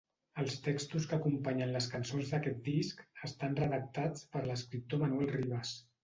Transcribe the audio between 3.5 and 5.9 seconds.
redactats per l'escriptor Manuel Rivas.